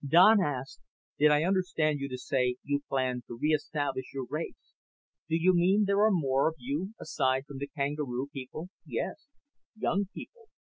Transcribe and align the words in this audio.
Don 0.03 0.41
asked, 0.43 0.79
"Did 1.19 1.29
I 1.29 1.43
understand 1.43 1.99
you 1.99 2.09
to 2.09 2.17
say 2.17 2.55
you 2.63 2.81
plan 2.89 3.21
to 3.27 3.37
re 3.39 3.49
establish 3.53 4.11
your 4.15 4.25
race? 4.27 4.73
Do 5.29 5.35
you 5.35 5.53
mean 5.53 5.83
there 5.85 6.01
are 6.03 6.09
more 6.11 6.47
of 6.47 6.55
you, 6.57 6.95
aside 6.99 7.45
from 7.45 7.59
the 7.59 7.67
kangaroo 7.67 8.27
people?" 8.33 8.69
"Oh, 8.71 8.75
yes. 8.87 9.27
Young 9.77 10.07
people. 10.11 10.47